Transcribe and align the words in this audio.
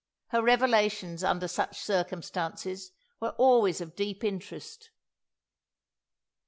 Her 0.29 0.41
revelations, 0.41 1.23
under 1.23 1.47
such 1.47 1.79
circumstances, 1.79 2.91
were 3.19 3.35
always 3.37 3.81
of 3.81 3.95
deep 3.95 4.23
interest. 4.23 4.89